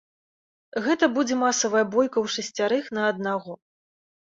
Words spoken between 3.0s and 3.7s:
на аднаго.